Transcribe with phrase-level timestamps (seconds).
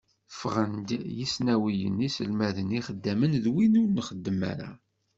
[0.33, 4.69] Ffɣen-d yisnawiyen, iselmaden, ixeddamen d wid ur nxeddem ara.